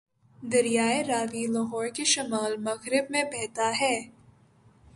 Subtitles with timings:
[0.43, 3.95] دریائے راوی لاہور کے شمال مغرب میں بہتا ہے